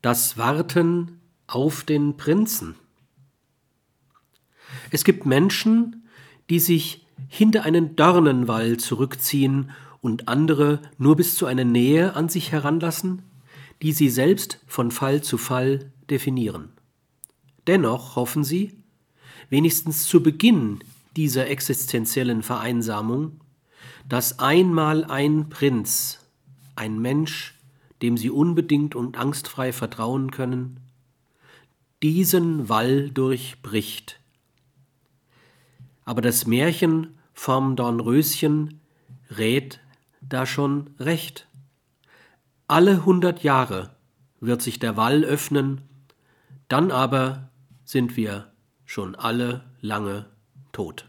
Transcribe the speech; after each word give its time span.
Das 0.00 0.38
Warten 0.38 1.20
auf 1.48 1.82
den 1.82 2.16
Prinzen. 2.16 2.76
Es 4.92 5.02
gibt 5.02 5.26
Menschen, 5.26 6.08
die 6.50 6.60
sich 6.60 7.04
hinter 7.26 7.64
einen 7.64 7.96
Dornenwall 7.96 8.76
zurückziehen 8.76 9.70
und 10.00 10.28
andere 10.28 10.80
nur 10.98 11.16
bis 11.16 11.34
zu 11.34 11.46
einer 11.46 11.64
Nähe 11.64 12.14
an 12.14 12.28
sich 12.28 12.52
heranlassen, 12.52 13.22
die 13.82 13.92
sie 13.92 14.08
selbst 14.08 14.60
von 14.68 14.92
Fall 14.92 15.22
zu 15.22 15.36
Fall 15.36 15.90
definieren. 16.08 16.70
Dennoch 17.66 18.14
hoffen 18.14 18.44
sie, 18.44 18.76
wenigstens 19.50 20.04
zu 20.04 20.22
Beginn 20.22 20.78
dieser 21.16 21.48
existenziellen 21.48 22.44
Vereinsamung, 22.44 23.40
dass 24.08 24.38
einmal 24.38 25.04
ein 25.04 25.48
Prinz, 25.48 26.20
ein 26.76 27.00
Mensch, 27.00 27.57
dem 28.02 28.16
sie 28.16 28.30
unbedingt 28.30 28.94
und 28.94 29.16
angstfrei 29.16 29.72
vertrauen 29.72 30.30
können, 30.30 30.80
diesen 32.02 32.68
Wall 32.68 33.10
durchbricht. 33.10 34.20
Aber 36.04 36.22
das 36.22 36.46
Märchen 36.46 37.18
vom 37.34 37.76
Dornröschen 37.76 38.80
rät 39.36 39.80
da 40.20 40.46
schon 40.46 40.90
recht. 40.98 41.48
Alle 42.66 43.04
hundert 43.04 43.42
Jahre 43.42 43.96
wird 44.40 44.62
sich 44.62 44.78
der 44.78 44.96
Wall 44.96 45.24
öffnen, 45.24 45.82
dann 46.68 46.90
aber 46.90 47.50
sind 47.84 48.16
wir 48.16 48.52
schon 48.84 49.14
alle 49.14 49.64
lange 49.80 50.26
tot. 50.72 51.08